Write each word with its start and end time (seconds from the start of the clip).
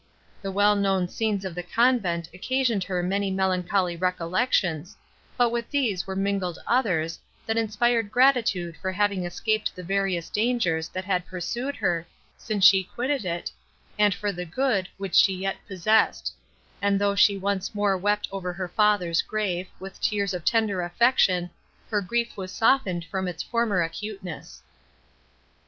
The 0.41 0.51
well 0.51 0.75
known 0.75 1.07
scenes 1.07 1.45
of 1.45 1.53
the 1.53 1.61
convent 1.61 2.27
occasioned 2.33 2.83
her 2.85 3.03
many 3.03 3.29
melancholy 3.29 3.95
recollections, 3.95 4.97
but 5.37 5.51
with 5.51 5.69
these 5.69 6.07
were 6.07 6.15
mingled 6.15 6.57
others, 6.65 7.19
that 7.45 7.55
inspired 7.55 8.11
gratitude 8.11 8.75
for 8.77 8.91
having 8.93 9.25
escaped 9.25 9.75
the 9.75 9.83
various 9.83 10.27
dangers, 10.31 10.87
that 10.89 11.05
had 11.05 11.27
pursued 11.27 11.75
her, 11.75 12.07
since 12.35 12.65
she 12.65 12.83
quitted 12.83 13.25
it, 13.25 13.51
and 13.99 14.15
for 14.15 14.31
the 14.31 14.43
good, 14.43 14.89
which 14.97 15.13
she 15.13 15.35
yet 15.35 15.57
possessed; 15.67 16.33
and, 16.81 16.97
though 16.99 17.13
she 17.13 17.37
once 17.37 17.75
more 17.75 17.95
wept 17.95 18.27
over 18.31 18.53
her 18.53 18.69
father's 18.69 19.21
grave, 19.21 19.67
with 19.79 20.01
tears 20.01 20.33
of 20.33 20.43
tender 20.43 20.81
affection, 20.81 21.47
her 21.91 22.01
grief 22.01 22.35
was 22.35 22.51
softened 22.51 23.05
from 23.05 23.27
its 23.27 23.43
former 23.43 23.83
acuteness. 23.83 24.63